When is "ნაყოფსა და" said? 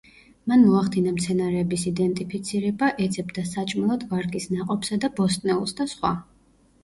4.57-5.11